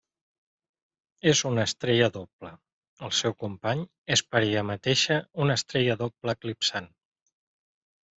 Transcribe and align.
És 1.31 1.41
una 1.49 1.65
estrella 1.69 2.07
doble, 2.15 2.49
el 3.07 3.13
seu 3.17 3.35
company 3.43 3.83
és 4.15 4.23
per 4.31 4.41
ella 4.45 4.63
mateixa 4.71 5.19
una 5.45 5.59
estrella 5.61 5.97
doble 6.01 6.35
eclipsant. 6.35 6.89